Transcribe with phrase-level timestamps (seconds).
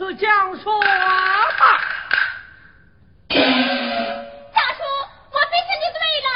[0.00, 0.86] 此讲说吧。
[3.28, 3.36] 大
[4.72, 4.82] 叔，
[5.30, 6.28] 我非是你醉了。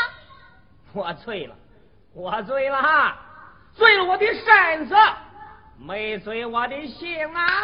[0.92, 1.56] 我醉了，
[2.12, 3.16] 我醉了哈，
[3.74, 4.94] 醉了我的身子，
[5.78, 7.63] 没醉我的心啊。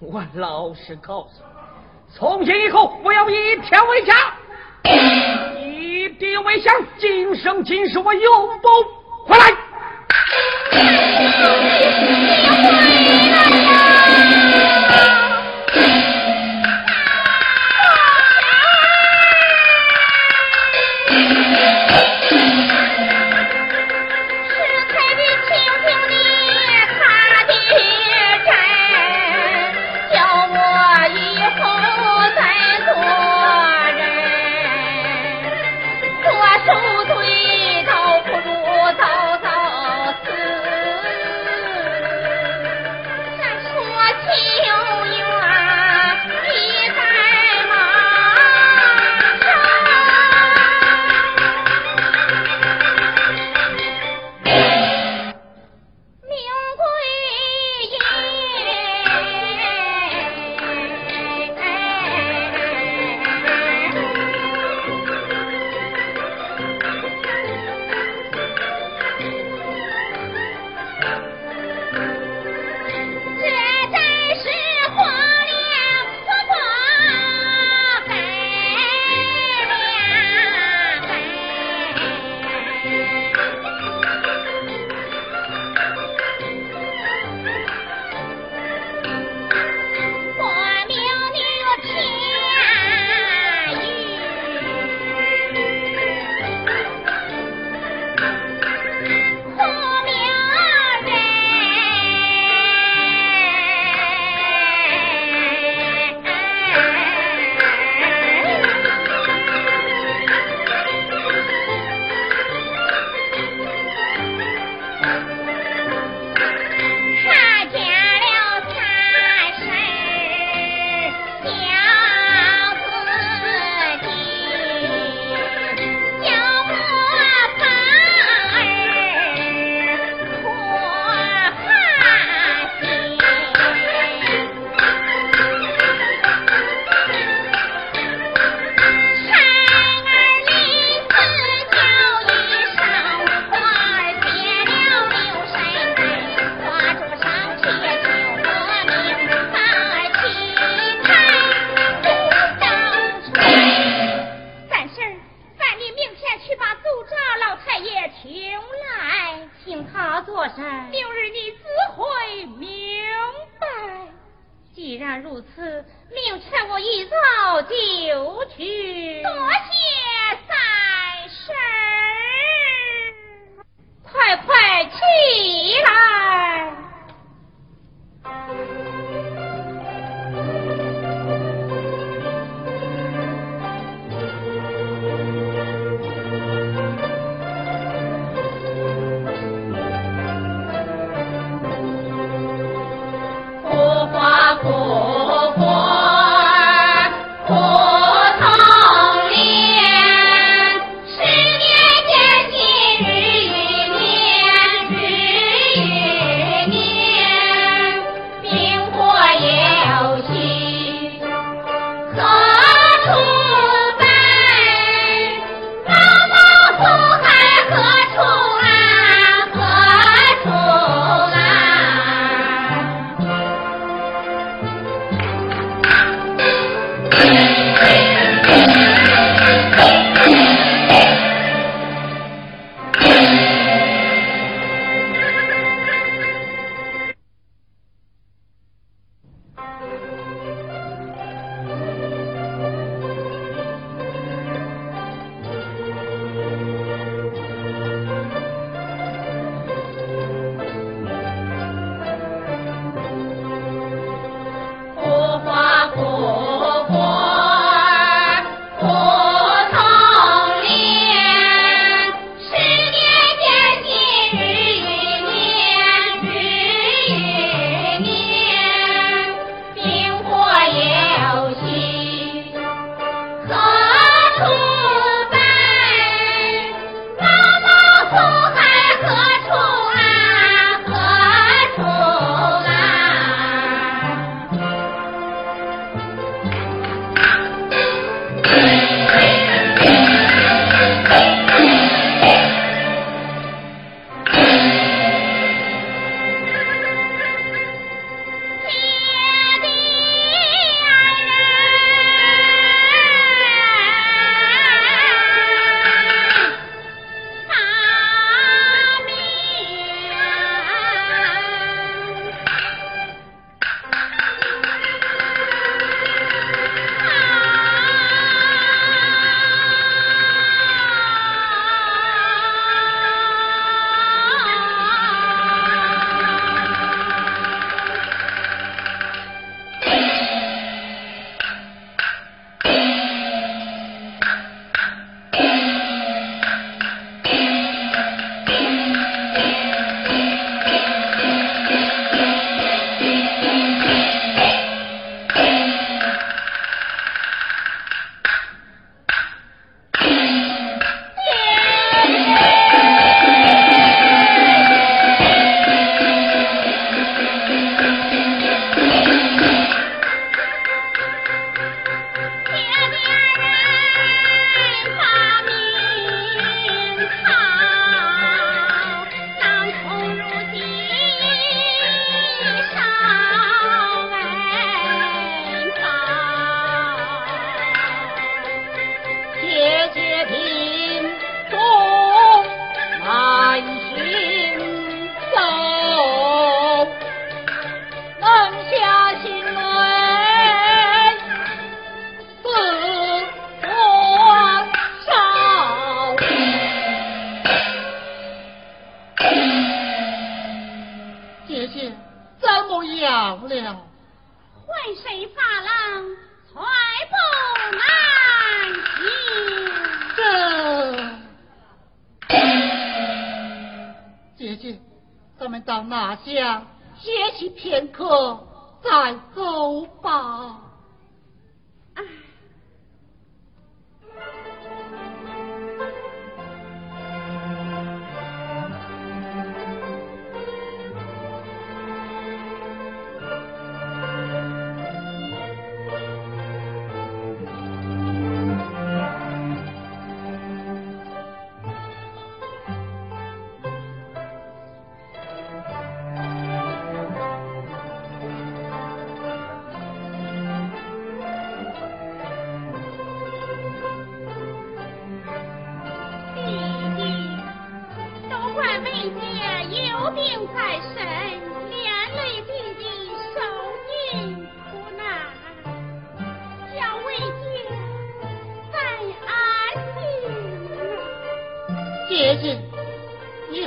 [0.00, 4.14] 我老实告诉你，从今以后我要以天为家，
[5.60, 8.68] 以地为乡，今生今世我永不。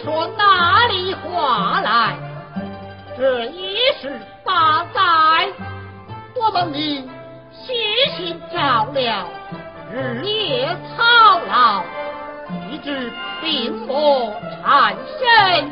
[0.03, 2.17] 说哪里话来？
[3.17, 4.99] 这一世八载，
[6.35, 7.09] 我们你
[7.53, 7.73] 悉
[8.17, 9.25] 心照料，
[9.89, 11.83] 日夜操劳，
[12.69, 15.71] 以致病魔缠身。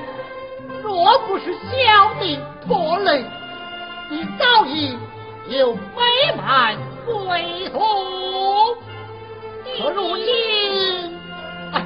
[0.82, 3.25] 若不是小弟拖累，
[4.09, 4.97] 你早已
[5.49, 5.82] 有美
[6.38, 7.79] 满归途。
[9.77, 11.19] 可如今，
[11.73, 11.86] 哎，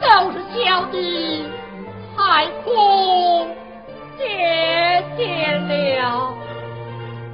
[0.00, 1.44] 都小弟
[2.16, 3.46] 太苦
[4.16, 5.52] 姐姐
[5.98, 6.34] 了。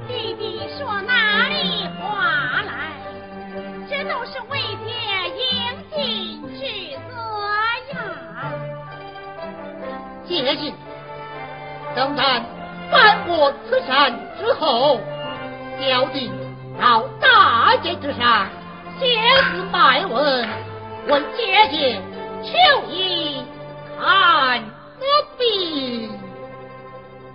[0.09, 2.91] 弟弟说哪里话来？
[3.89, 4.93] 这都是为爹
[5.39, 5.41] 应
[5.95, 6.61] 尽之
[7.07, 7.15] 责
[7.93, 7.95] 呀。
[10.25, 10.73] 姐姐，
[11.95, 12.43] 等咱
[12.91, 14.99] 翻过此山之后，
[15.79, 16.29] 小弟
[16.77, 18.49] 到大街之上
[18.99, 19.17] 写
[19.53, 20.45] 字卖文，
[21.07, 22.01] 问姐姐
[22.43, 22.51] 求
[22.91, 23.45] 医
[23.97, 24.61] 看
[24.99, 25.05] 个
[25.37, 26.11] 病。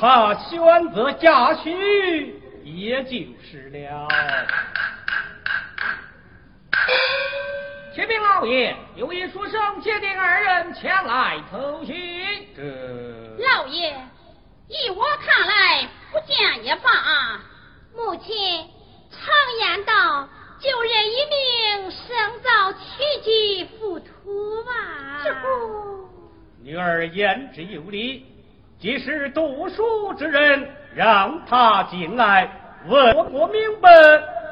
[0.00, 2.32] 他选择嫁婿，
[2.64, 3.10] 也就
[3.44, 4.08] 是了。
[7.94, 11.94] 启禀老爷，有一书生接定二人前来投亲。
[12.56, 12.62] 这
[13.44, 13.94] 老爷，
[14.68, 17.38] 依我看来，不见也罢。
[17.94, 18.34] 母亲
[19.10, 19.20] 常
[19.60, 20.26] 言道
[20.60, 21.16] ：“救人一
[21.84, 26.08] 命，胜造七级浮屠啊。”这不，
[26.62, 28.24] 女儿言之有理，
[28.80, 32.48] 既是读书之人，让他进来
[32.86, 33.90] 问我明白，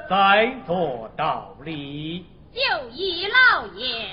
[0.07, 2.27] 再做道理。
[2.53, 2.61] 就
[2.91, 4.05] 依老爷。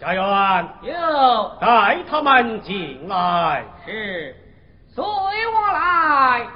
[0.00, 3.62] 家园，有带他们进来。
[3.84, 4.34] 是，
[4.94, 6.46] 随我来。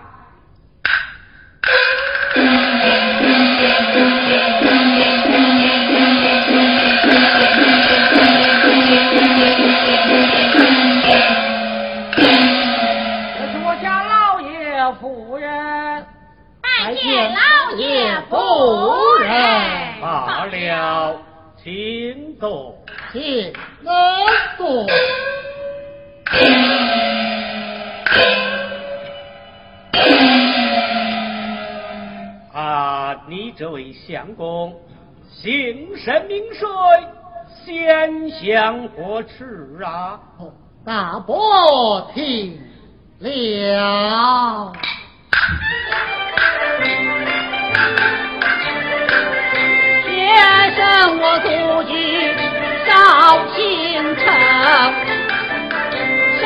[12.21, 16.07] 这是我家老爷夫人。
[16.61, 18.37] 拜见老爷夫
[19.21, 19.31] 人。
[20.01, 21.17] 罢了，
[21.63, 22.75] 请坐。
[23.13, 23.53] 请
[23.83, 23.93] 能
[24.57, 24.87] 坐。
[32.53, 34.75] 啊，你这位相公，
[35.31, 36.67] 姓甚名谁？
[37.65, 40.19] 先相国耻啊！
[40.85, 42.59] 大伯听
[43.19, 44.73] 了。
[50.07, 50.07] 先
[50.77, 51.49] 生我祖
[51.91, 51.93] 居
[52.87, 52.91] 绍
[53.55, 53.59] 兴
[54.17, 54.25] 城，
[56.41, 56.43] 山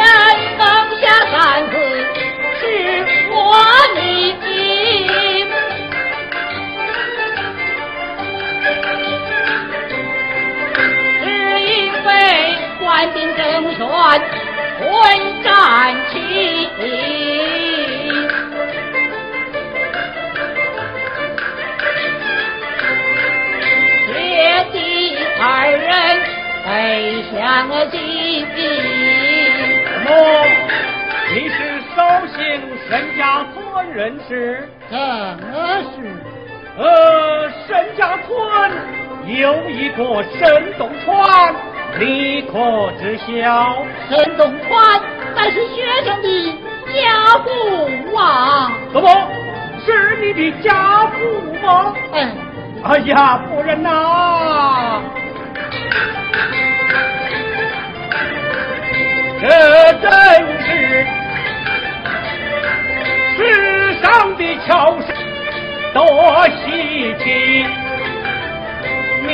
[0.59, 0.61] 峰
[1.01, 1.73] 下三字
[2.59, 2.61] 是
[3.31, 3.37] 我
[3.95, 4.03] 名。
[27.69, 28.59] 背相近。
[30.05, 30.09] 么？
[31.35, 31.57] 你是
[31.97, 31.97] 绍
[32.27, 32.37] 兴
[32.89, 34.69] 沈家村人士？
[34.91, 34.95] 正
[35.95, 35.95] 是
[36.77, 38.29] 呃，沈家村
[39.27, 41.55] 有一个沈东川，
[41.99, 43.85] 你可知晓？
[44.11, 45.01] 沈东川
[45.35, 46.27] 乃是学生的
[46.93, 48.71] 家父啊！
[48.93, 49.09] 怎么
[49.87, 51.17] 是你的家父
[51.67, 51.95] 吗？
[52.13, 52.31] 哎，
[52.85, 55.01] 哎呀，夫人呐、
[59.43, 59.49] 这
[59.95, 60.09] 真
[60.61, 60.67] 是
[63.37, 63.41] 世
[64.01, 64.71] 上的巧
[65.01, 65.07] 事
[65.93, 66.01] 多
[66.49, 67.67] 稀奇，
[69.27, 69.31] 你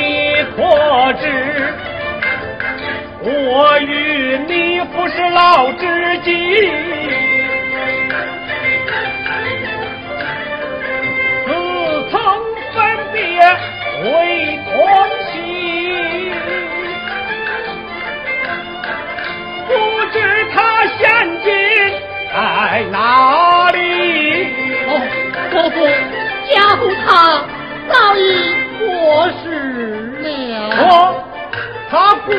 [0.55, 0.57] 可
[1.13, 1.23] 知
[3.21, 6.31] 我与你不是老知己？
[11.45, 11.49] 自
[12.09, 12.19] 曾
[12.73, 12.77] 分
[13.13, 13.19] 别
[14.11, 14.11] 为
[14.65, 14.73] 同
[20.99, 21.07] 他现
[21.43, 21.49] 今
[22.31, 23.77] 在哪里？
[24.87, 24.89] 哦，
[25.51, 25.75] 伯父，
[26.51, 27.07] 家父他
[27.87, 28.19] 早已
[28.77, 28.83] 过
[29.41, 29.45] 世
[30.21, 30.25] 了。
[30.77, 30.83] 我
[31.89, 31.93] 他
[32.25, 32.29] 过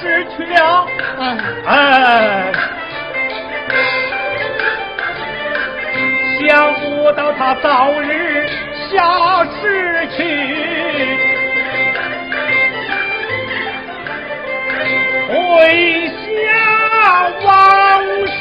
[0.00, 0.86] 世去了，
[1.18, 1.24] 哎，
[1.66, 2.52] 哎，
[6.40, 8.48] 想不到他早日
[8.90, 10.18] 下世去。
[15.28, 15.34] 回
[16.06, 16.16] 乡
[17.44, 18.40] 往事，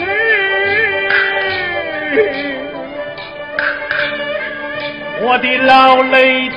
[5.21, 6.55] 我的老泪啼。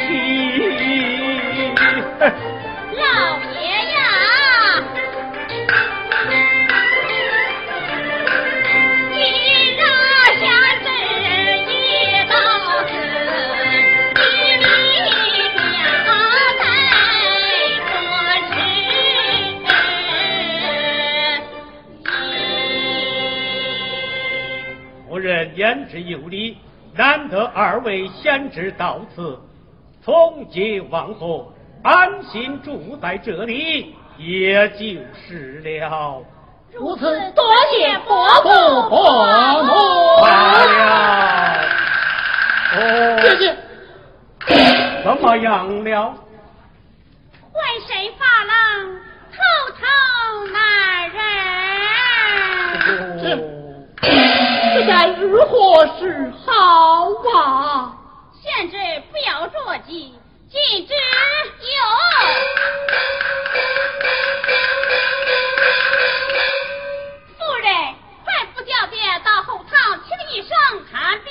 [25.59, 26.57] 言之有理，
[26.95, 29.37] 难得二位贤侄到此，
[30.05, 31.53] 从今往后
[31.83, 36.23] 安心住在这里，也就是了。
[36.73, 37.03] 如此
[37.35, 38.49] 多谢伯父
[38.89, 39.73] 伯母。
[40.23, 40.29] 罢
[40.63, 41.67] 了。
[42.77, 42.79] 哦，
[43.21, 43.53] 谢谢，
[45.03, 46.15] 怎么样了？
[47.53, 48.55] 浑身发冷，
[49.33, 49.37] 头
[49.75, 49.83] 疼
[50.53, 50.57] 难
[51.11, 51.19] 忍。
[52.87, 53.43] 哦，
[54.75, 57.97] 这该如何是好啊？
[58.41, 58.77] 贤侄
[59.11, 60.15] 不要着急，
[60.51, 60.99] 禁止有。
[67.37, 67.67] 夫人，
[68.25, 68.95] 快扶小姐
[69.25, 70.51] 到后堂请医生
[70.91, 71.29] 看病。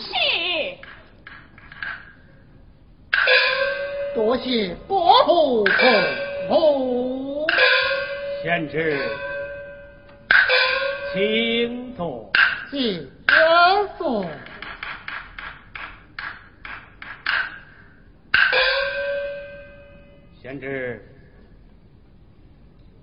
[0.00, 0.08] 是。
[4.14, 5.70] 多谢伯父吩
[6.48, 7.46] 咐。
[8.42, 8.98] 贤侄，
[11.12, 12.30] 请坐。
[12.70, 13.06] 谢
[13.96, 14.26] 坐。
[20.42, 21.02] 贤侄，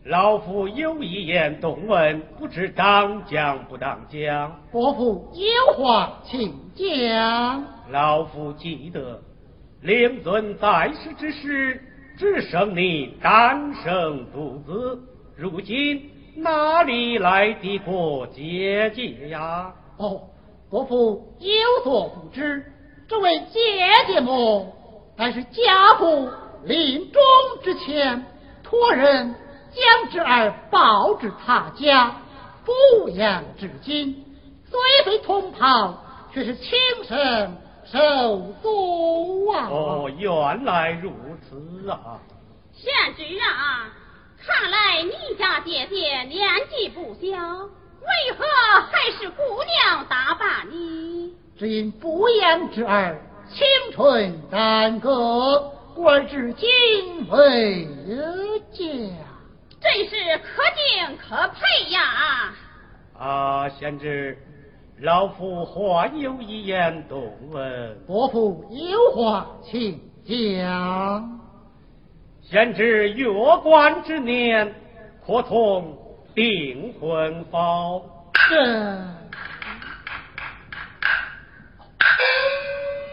[0.03, 4.61] 老夫有一言动问，不知当讲不当讲？
[4.71, 7.63] 伯父有话请讲。
[7.89, 9.19] 老夫记得，
[9.81, 11.81] 令尊在世之时，
[12.17, 15.01] 只剩你单生独子，
[15.35, 19.73] 如今哪里来的过姐姐呀？
[19.97, 20.21] 哦，
[20.69, 22.71] 伯父有所不知，
[23.07, 23.59] 这位姐
[24.07, 24.75] 姐么，
[25.15, 26.29] 乃是家父。
[26.65, 27.21] 临终
[27.63, 28.25] 之前，
[28.63, 29.35] 托人
[29.71, 32.15] 将侄儿抱至他家
[32.65, 34.25] 抚养至今，
[34.67, 36.73] 虽非同袍，却是亲
[37.03, 37.55] 生
[37.85, 39.67] 手足啊！
[39.69, 41.11] 哦，原来如
[41.47, 42.19] 此啊！
[42.73, 43.93] 贤侄啊，
[44.45, 48.45] 看来你家姐姐年纪不小，为何
[48.91, 51.33] 还是姑娘打扮呢？
[51.57, 53.19] 只因不言之儿
[53.49, 55.71] 青春耽搁。
[55.95, 56.69] 官至今
[57.29, 57.87] 为
[58.73, 58.85] 家，
[59.79, 62.53] 真是可敬可佩呀！
[63.17, 64.37] 啊，贤侄，
[64.99, 67.97] 老夫话有一言动问。
[68.05, 71.39] 伯父有话请讲。
[72.47, 73.27] 贤侄月
[73.63, 74.71] 官之年，
[75.25, 75.97] 可从
[76.35, 78.05] 订婚否？
[78.33, 79.01] 这。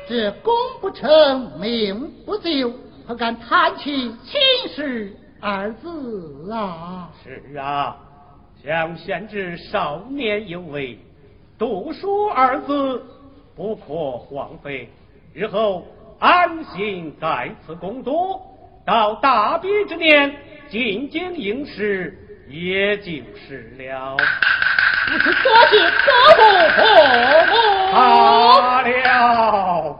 [0.06, 0.52] 这功
[0.82, 2.74] 不成名不就，
[3.06, 7.10] 何敢谈起亲事二字啊？
[7.24, 7.96] 是啊，
[8.62, 10.98] 想贤侄少年有为，
[11.58, 13.02] 读书二字
[13.56, 14.90] 不可荒废，
[15.32, 15.86] 日后
[16.18, 18.51] 安心在此工作，
[18.84, 20.34] 到大比之年，
[20.68, 22.18] 进京应试
[22.48, 23.12] 也就
[23.46, 24.16] 是了。
[25.06, 25.78] 不知多谢
[26.68, 26.82] 何
[27.46, 27.54] 故，
[27.92, 29.96] 罢了。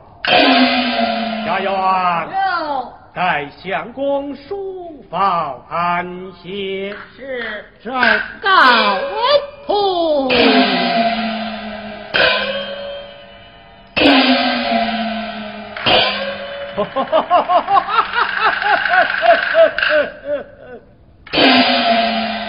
[1.45, 1.71] 家员。
[1.71, 2.91] 了。
[3.13, 6.93] 代相公书房安歇。
[7.15, 7.63] 是。
[7.81, 8.49] 转告
[8.95, 9.13] 文
[9.65, 10.29] 仆。
[16.75, 18.12] 哈哈哈哈哈哈！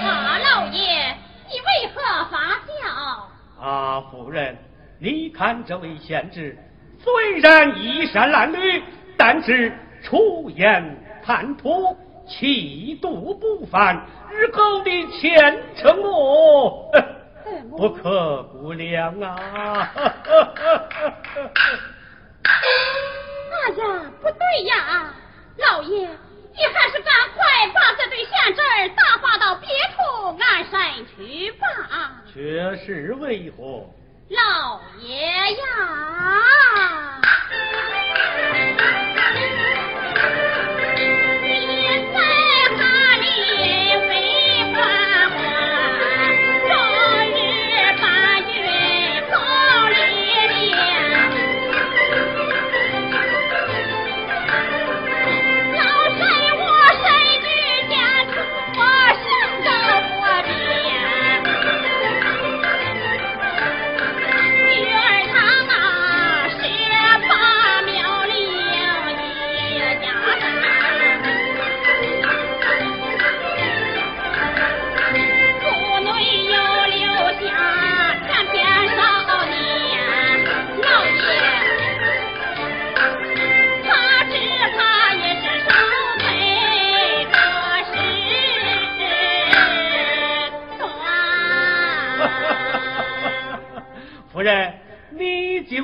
[0.03, 1.15] 马老爷，
[1.49, 2.35] 你为何发
[2.67, 3.63] 笑？
[3.63, 4.57] 啊，夫人，
[4.99, 6.57] 你看这位贤侄。
[7.03, 8.83] 虽然衣衫褴褛，
[9.17, 9.73] 但是
[10.03, 16.91] 出言谈吐气度不凡，日后的前程哦，
[17.77, 19.91] 不可估量啊！
[22.45, 23.83] 哎呀，
[24.21, 24.75] 不对呀，
[25.57, 27.43] 老爷，你还是赶快
[27.73, 28.61] 把这对闲侄
[28.97, 31.67] 打发到别处安身去吧。
[32.33, 33.89] 却是为何？
[34.31, 35.65] 老爷呀！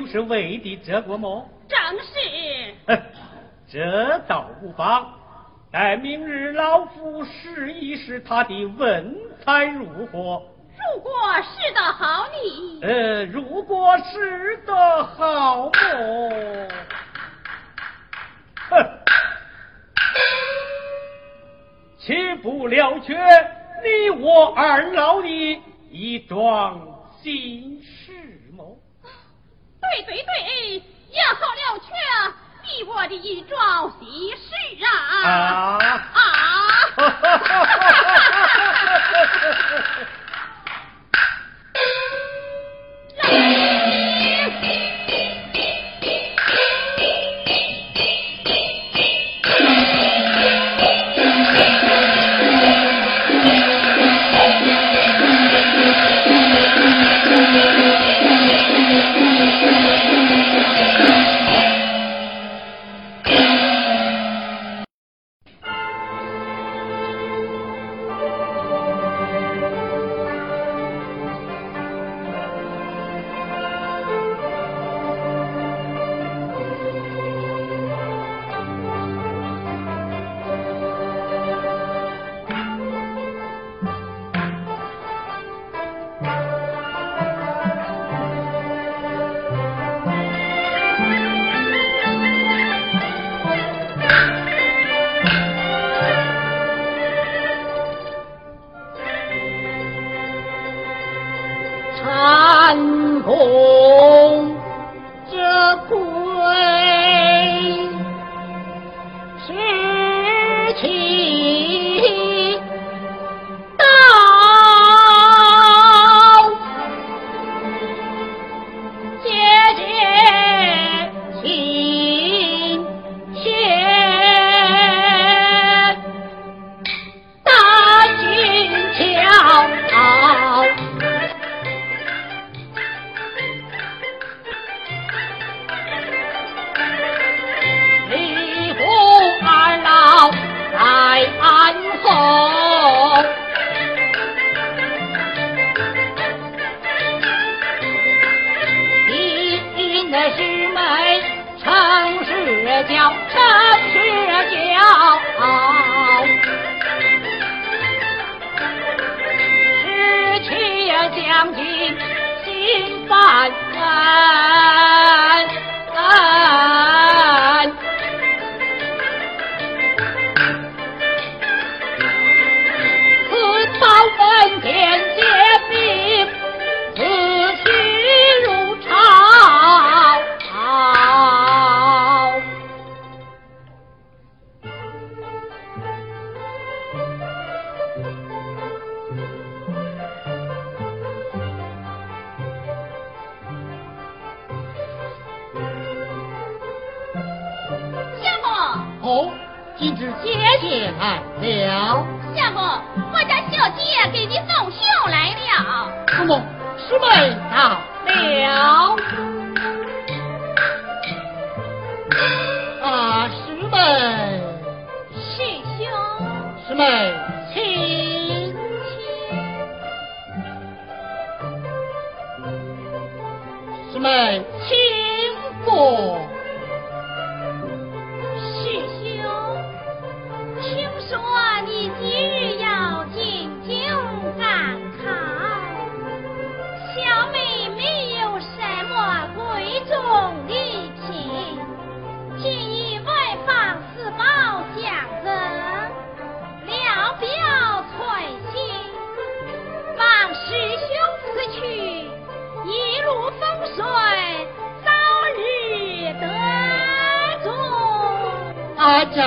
[0.07, 1.47] 是为的这个么？
[1.67, 3.01] 正是。
[3.71, 5.13] 这倒无妨。
[5.71, 10.41] 待明日老夫试一试他的文采如何。
[10.75, 11.11] 如果
[11.41, 15.71] 试得好，你呃，如果试得好么？
[18.69, 18.85] 哼，
[21.99, 23.15] 岂不了却
[23.83, 26.81] 你我二老的一桩
[27.21, 28.00] 心事么？
[29.91, 31.91] 对对对也好了却
[32.63, 35.77] 你我的一桩喜事啊。
[36.13, 36.17] 啊。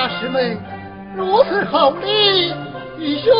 [0.05, 0.55] 大师妹
[1.15, 2.53] 如此厚礼，
[2.99, 3.33] 义兄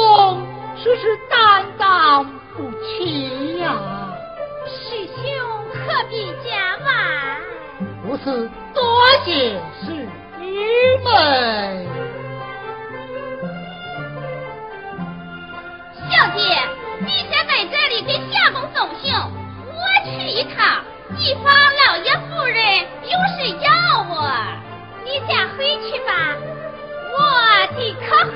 [0.75, 2.25] 实是担当
[2.57, 3.77] 不起呀。
[4.65, 5.23] 师兄
[5.69, 7.37] 何必见外？
[8.03, 8.83] 如此多
[9.23, 9.61] 谢。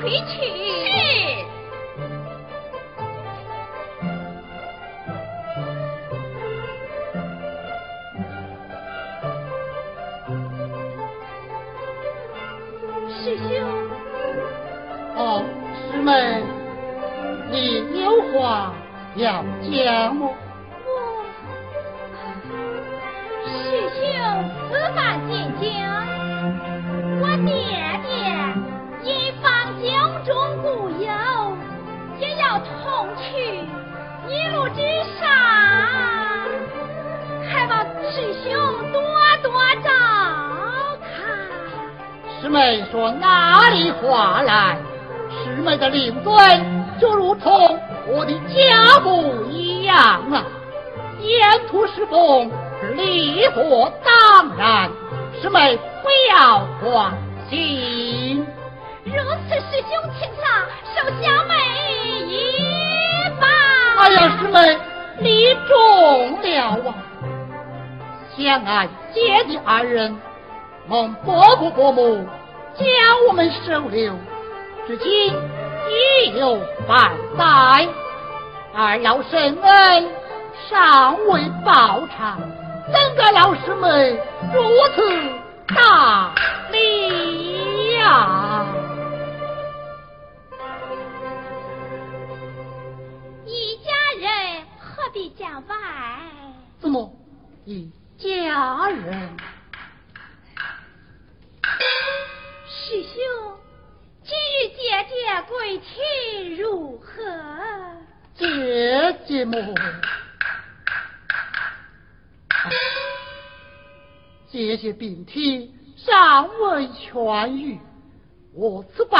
[0.02, 0.49] 回去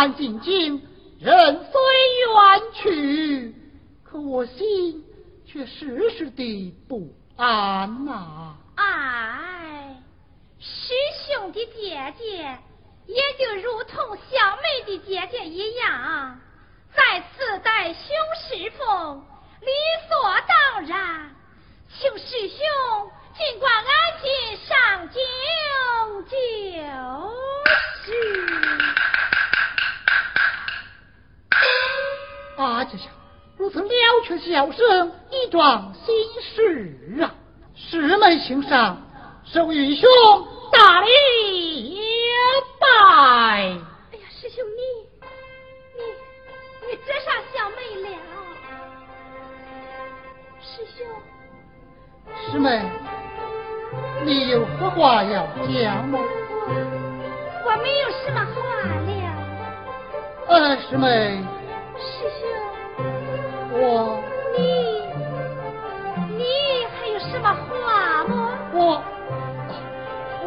[0.01, 0.81] 安进京
[1.19, 1.83] 人虽
[2.33, 3.55] 远去
[4.03, 5.05] 可我心
[5.45, 8.57] 却时时的不安呐。
[8.77, 10.03] 哎
[10.59, 10.95] 师
[11.27, 12.59] 兄的姐姐
[13.05, 16.41] 也就如同小妹的姐姐一样
[16.97, 18.03] 在此待兄
[18.49, 19.23] 师傅
[19.61, 19.71] 理
[20.09, 20.17] 所
[20.49, 21.31] 当然
[21.91, 22.57] 请师兄
[23.37, 25.23] 尽管安心上京
[26.31, 26.39] 就
[28.07, 29.10] 是。
[32.57, 33.07] 阿吉祥，
[33.57, 33.89] 如此了
[34.25, 37.35] 却小生一桩心事啊！
[37.75, 38.97] 师妹，请上。
[39.45, 40.09] 受云兄，
[40.71, 41.99] 大礼
[42.79, 42.87] 拜。
[42.87, 43.73] 哎
[44.13, 44.81] 呀，师兄你，
[45.97, 46.03] 你
[46.87, 48.09] 你这啥小妹了？
[50.61, 51.07] 师兄，
[52.53, 52.83] 师妹，
[54.25, 56.19] 你有何话要讲吗？
[57.65, 59.30] 我没有什么话了。
[60.51, 61.41] 呃师妹
[61.97, 62.43] 师兄
[63.73, 64.21] 我
[64.59, 64.63] 你
[66.37, 66.43] 你
[66.91, 68.51] 还有什么话吗？
[68.75, 69.01] 我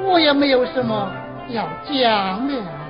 [0.04, 1.10] 我也没有什么
[1.48, 2.83] 要讲的。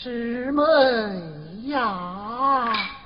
[0.00, 0.62] 师妹
[1.70, 2.97] 呀。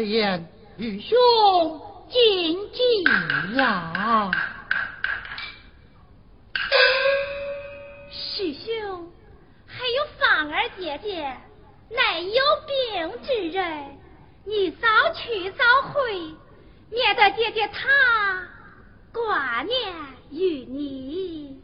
[0.00, 0.48] 之言，
[0.78, 1.18] 与兄
[2.08, 3.04] 谨记
[3.54, 4.30] 呀。
[8.10, 9.12] 师兄，
[9.66, 11.36] 还有芳儿姐姐，
[11.90, 13.98] 乃有病之人，
[14.46, 16.00] 你早去早回，
[16.90, 17.90] 免得姐姐她
[19.12, 19.92] 挂念
[20.30, 21.60] 于你。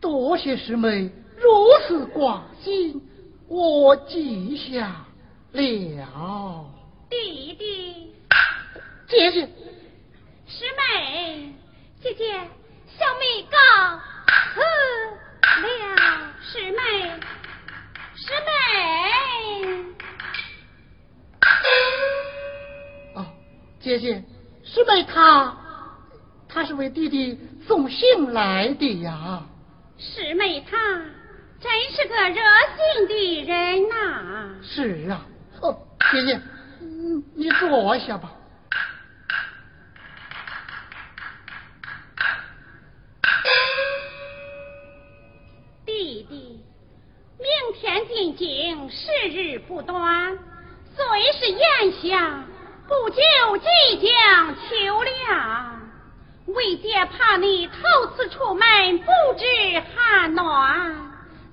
[0.00, 3.02] 多谢师妹如此挂心，
[3.48, 5.04] 我记下
[5.50, 6.71] 了。
[7.12, 8.16] 弟弟，
[9.06, 9.46] 姐姐，
[10.46, 11.52] 师妹，
[12.00, 12.32] 姐姐，
[12.88, 13.58] 小妹告
[14.54, 14.64] 辞了。
[16.40, 17.10] 师妹，
[18.16, 18.50] 师妹。
[23.14, 23.26] 哦，
[23.78, 24.24] 姐姐，
[24.64, 25.54] 师妹她，
[26.48, 29.42] 她是为弟弟送信来的呀。
[29.98, 30.78] 师妹她
[31.60, 32.40] 真是个热
[32.96, 34.54] 心的人呐。
[34.62, 35.26] 是啊，
[35.60, 35.76] 哦，
[36.10, 36.40] 姐姐。
[37.42, 38.30] 你坐下吧，
[45.84, 46.64] 弟弟。
[47.40, 50.38] 明天进京，时日不短，
[50.94, 52.44] 虽是炎夏，
[52.86, 53.20] 不久
[53.58, 53.66] 即
[54.06, 55.82] 将秋凉。
[56.46, 57.74] 为姐怕你头
[58.14, 59.06] 次出门不
[59.36, 60.94] 知寒暖，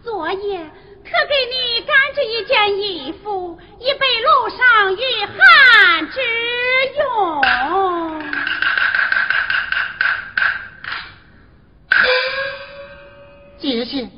[0.03, 0.69] 昨夜。
[1.11, 6.19] 可给你赶制一件衣服，以备路上御寒之
[6.99, 7.41] 用。
[13.59, 14.09] 姐姐，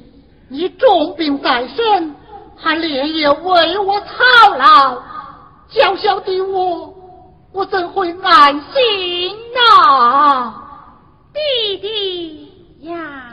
[0.49, 2.15] 你重病在身，
[2.57, 5.01] 还连夜为我操劳，
[5.69, 6.93] 小小的我，
[7.53, 10.53] 我怎会安心呐？
[11.33, 12.51] 弟弟
[12.81, 13.30] 呀！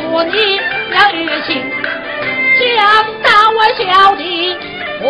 [0.00, 0.56] 祝你
[0.92, 1.62] 要履行
[2.58, 3.80] 将大我小
[4.16, 4.22] 弟
[5.00, 5.04] 回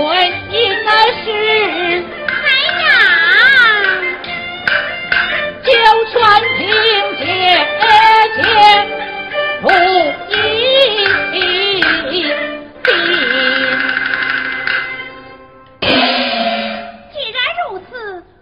[0.51, 0.55] 应
[0.85, 0.91] 的
[1.25, 1.27] 事
[2.45, 2.47] 哎
[2.83, 2.85] 呀
[5.65, 5.71] 就
[6.11, 6.13] 全
[6.59, 6.61] 凭
[7.19, 7.23] 姐
[8.37, 8.45] 姐。
[9.63, 10.31] 不一
[17.01, 17.91] 既然如此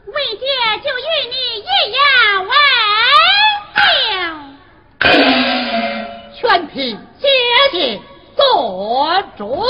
[0.06, 0.43] 未解
[0.82, 1.01] 就与
[1.31, 1.62] 你一
[1.93, 1.97] 样
[6.52, 7.28] 全凭姐
[7.72, 7.98] 姐
[8.36, 9.64] 做主。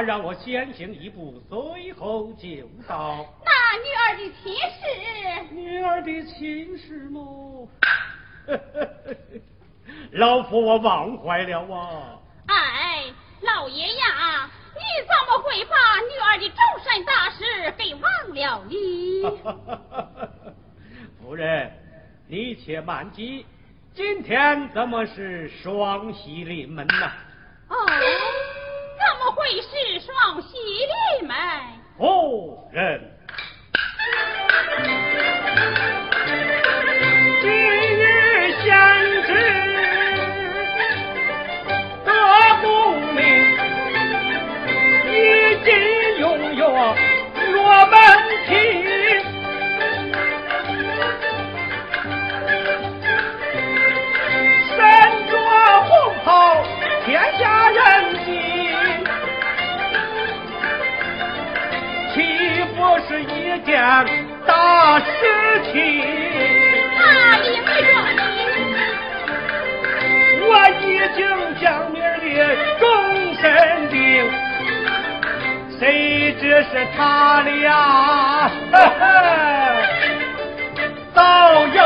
[0.00, 2.48] 让我先行一步，随后就
[2.86, 3.26] 到。
[3.44, 5.54] 那女儿的亲事？
[5.54, 7.68] 女儿的亲事么？
[10.12, 12.20] 老夫我忘怀了啊！
[12.46, 13.04] 哎，
[13.40, 18.02] 老爷呀，你怎么会把女儿的终身大事给忘
[18.34, 18.72] 了呢？
[21.20, 21.72] 夫人，
[22.28, 23.44] 你且慢急，
[23.94, 27.06] 今天怎么是双喜临门呐？
[27.06, 27.31] 哦。
[32.72, 33.11] 夫
[63.64, 63.78] 件
[64.46, 65.04] 大事
[65.72, 65.72] 情。
[66.98, 67.00] 大
[67.38, 67.90] 礼没着
[70.44, 70.48] 我
[70.80, 70.82] 已
[71.16, 71.20] 经
[71.60, 72.26] 将明儿的
[72.78, 72.82] 终
[73.40, 73.42] 身
[73.88, 73.96] 定，
[75.78, 75.80] 谁
[76.40, 77.00] 知是他
[77.42, 78.50] 俩？
[81.14, 81.20] 早
[81.66, 81.80] 有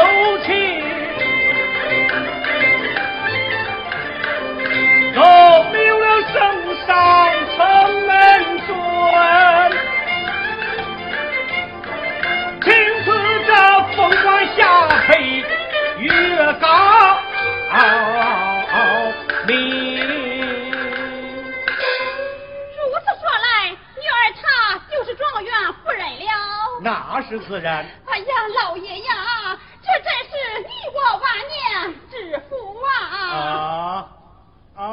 [27.16, 27.82] 那是自然。
[28.10, 28.26] 哎呀，
[28.62, 31.56] 老爷呀，这真是你我万年
[32.10, 32.92] 之福啊！
[34.76, 34.84] 啊啊！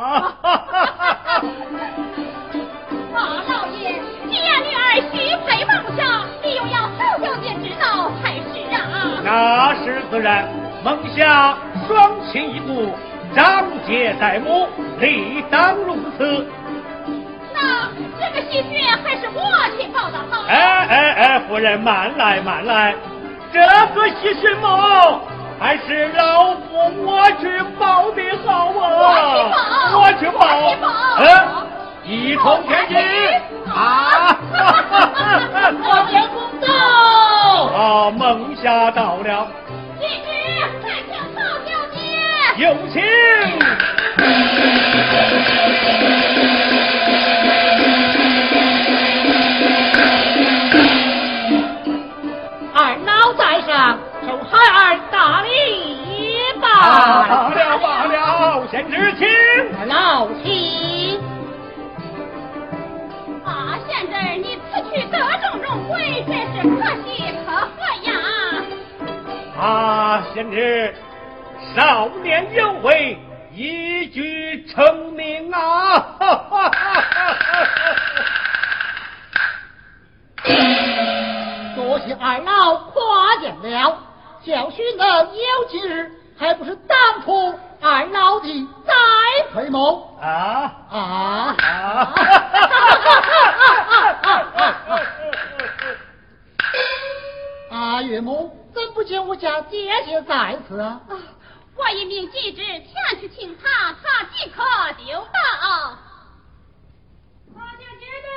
[3.11, 3.19] 哈
[3.49, 4.79] 老爷，既然女儿
[5.11, 8.41] 许配孟夏，你又要曹小姐知道才是
[8.71, 8.79] 啊！
[9.21, 9.27] 那
[9.83, 10.47] 是自然。
[10.81, 12.95] 孟夏双亲一故，
[13.35, 16.47] 长姐在母，理当如此。
[17.53, 17.89] 那
[18.19, 19.41] 这个喜讯还是我
[19.77, 20.41] 去报的好。
[20.47, 21.22] 哎哎哎，
[21.53, 22.95] 夫人慢来慢来，
[23.53, 23.59] 这
[23.93, 25.21] 个喜讯么？
[25.59, 26.65] 还是老夫
[27.05, 29.53] 我去报的好啊！
[29.93, 30.89] 我去报，我去报，
[31.19, 31.23] 嗯，
[32.05, 32.95] 一通天机
[33.71, 34.35] 啊！
[35.83, 36.67] 老爷公到。
[37.67, 39.47] 啊，孟夏到了。
[39.99, 40.25] 今日
[40.81, 41.95] 再请曹小姐。
[42.57, 42.99] 有请。
[56.83, 59.25] 罢了罢了，先知请。
[59.87, 61.17] 老请。
[63.45, 67.63] 啊，贤侄，你此去得中荣归，真是可喜可贺
[68.03, 68.11] 呀！
[69.59, 69.61] 啊，
[70.33, 70.93] 贤侄，
[71.75, 73.17] 少年有为，
[73.53, 76.17] 一举成名啊！
[81.75, 83.97] 多谢二老夸奖了，
[84.45, 88.93] 教训能有今日，还不是当初二老的栽
[89.53, 91.55] 培谋啊啊！
[91.59, 92.13] 啊！
[97.71, 100.99] 啊， 岳母怎不见我家姐姐在此啊？
[101.09, 101.13] 啊，
[101.75, 104.63] 我一命继旨前去请他，他即刻
[104.97, 105.29] 就到。
[107.55, 108.33] 大姐姐到。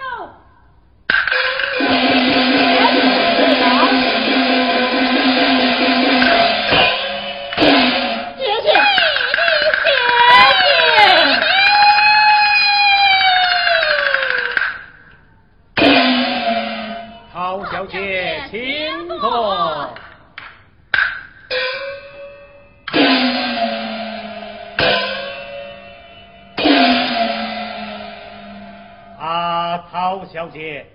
[30.06, 30.86] 啊，陶小姐，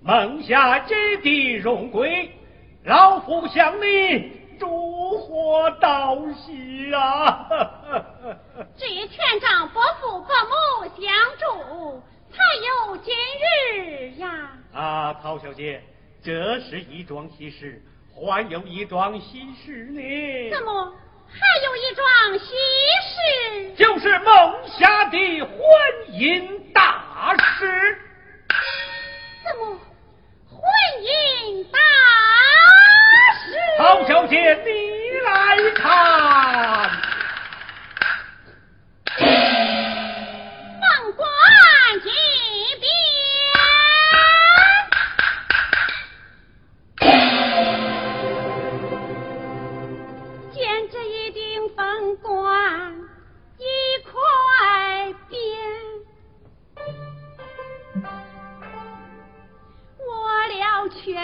[0.00, 2.30] 孟夏姐弟荣归，
[2.84, 7.46] 老夫向你祝贺道喜啊！
[8.74, 12.38] 只全仗伯父伯母相助，才
[12.88, 13.14] 有今
[13.74, 14.50] 日呀！
[14.72, 15.82] 啊，陶小姐，
[16.22, 17.82] 这是一桩喜事，
[18.14, 20.50] 还有一桩喜事呢。
[20.50, 20.90] 怎么
[21.28, 22.54] 还有一桩喜
[23.12, 23.74] 事？
[23.76, 25.60] 就是孟夏的婚
[26.12, 27.98] 姻大事。
[29.44, 29.78] 怎么
[30.48, 30.58] 婚
[31.02, 31.78] 姻大
[33.44, 33.52] 事？
[33.78, 34.70] 陶小姐，你
[35.20, 37.13] 来看。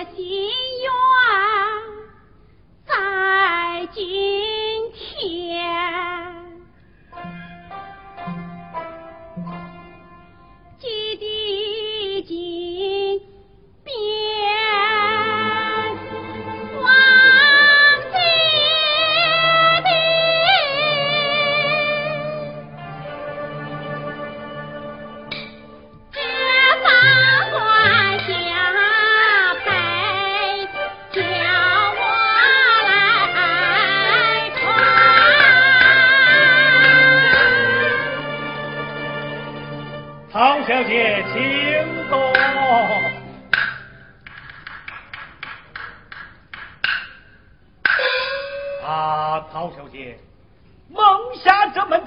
[0.05, 0.49] 心
[0.83, 0.91] 愿
[2.87, 4.40] 在今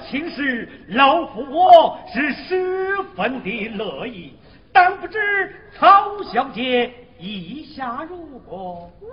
[0.04, 4.36] 夏这门亲事，老夫我是十分的乐意，
[4.72, 8.90] 但不知曹小姐意下如何？
[9.00, 9.08] 哇！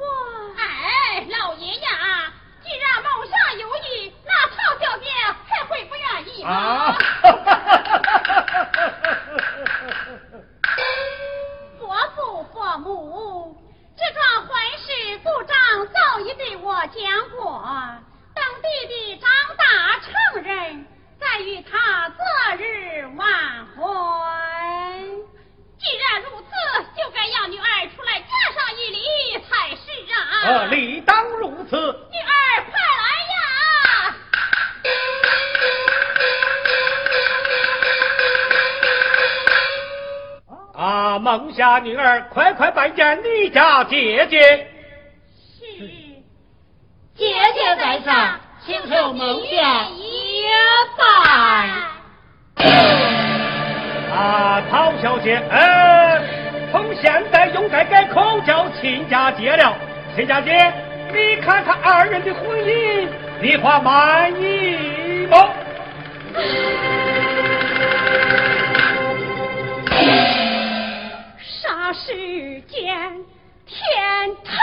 [0.57, 2.31] 哎，老爷呀，
[2.61, 5.05] 既然孟夏有意，那曹小姐
[5.47, 6.03] 还会不愿
[6.37, 6.49] 意吗？
[6.51, 6.97] 啊！
[11.79, 13.57] 伯父伯母，
[13.97, 15.57] 这桩婚事族长
[15.87, 17.01] 早已对我讲
[17.37, 17.61] 过，
[18.33, 19.29] 等弟弟长
[19.71, 20.11] 大成
[20.43, 20.85] 人，
[21.17, 22.17] 再与他择
[22.57, 23.79] 日完婚。
[25.79, 26.49] 既然如此，
[26.97, 28.99] 就该让女儿出来嫁上一礼
[29.49, 31.77] 才是啊呃，理当如此。
[31.77, 33.35] 女儿，快来呀！
[40.75, 44.67] 啊，孟夏女儿，快快拜见你家姐姐。
[45.57, 45.77] 是。
[47.15, 50.43] 姐姐在上，请受孟夏一
[50.97, 51.03] 拜。
[54.15, 56.21] 啊，曹小姐，呃，
[56.71, 59.75] 从现在又该改口叫亲家姐了。
[60.15, 60.71] 亲家姐，
[61.11, 63.07] 你看看二人的婚姻，
[63.41, 65.35] 你话满意不？
[71.63, 73.25] 啥时间，
[73.65, 74.53] 天塌